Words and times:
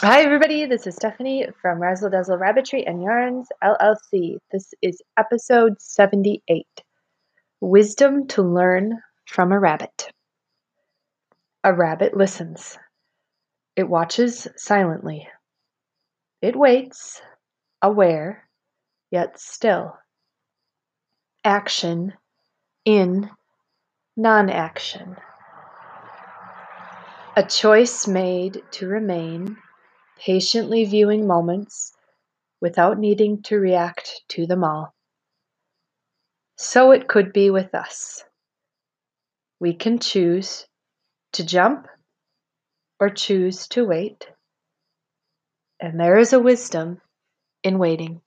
Hi, 0.00 0.22
everybody. 0.22 0.64
This 0.64 0.86
is 0.86 0.94
Stephanie 0.94 1.48
from 1.60 1.82
Razzle 1.82 2.10
Dazzle 2.10 2.38
Rabbitry 2.38 2.86
and 2.86 3.02
Yarns 3.02 3.48
LLC. 3.64 4.36
This 4.52 4.72
is 4.80 5.02
episode 5.18 5.82
78 5.82 6.66
Wisdom 7.60 8.28
to 8.28 8.42
Learn 8.42 9.02
from 9.26 9.50
a 9.50 9.58
Rabbit. 9.58 10.12
A 11.64 11.74
rabbit 11.74 12.16
listens, 12.16 12.78
it 13.74 13.88
watches 13.88 14.46
silently, 14.54 15.26
it 16.40 16.54
waits, 16.54 17.20
aware, 17.82 18.48
yet 19.10 19.40
still. 19.40 19.98
Action 21.44 22.12
in 22.84 23.28
non 24.16 24.48
action. 24.48 25.16
A 27.34 27.42
choice 27.42 28.06
made 28.06 28.62
to 28.70 28.86
remain 28.86 29.56
patiently 30.18 30.84
viewing 30.84 31.26
moments 31.26 31.92
without 32.60 32.98
needing 32.98 33.42
to 33.42 33.56
react 33.56 34.22
to 34.28 34.46
them 34.46 34.64
all. 34.64 34.94
So 36.56 36.90
it 36.90 37.08
could 37.08 37.32
be 37.32 37.50
with 37.50 37.74
us. 37.74 38.24
We 39.60 39.74
can 39.74 39.98
choose 39.98 40.66
to 41.32 41.44
jump 41.44 41.86
or 43.00 43.10
choose 43.10 43.68
to 43.68 43.84
wait. 43.84 44.28
And 45.80 46.00
there 46.00 46.18
is 46.18 46.32
a 46.32 46.40
wisdom 46.40 47.00
in 47.62 47.78
waiting. 47.78 48.20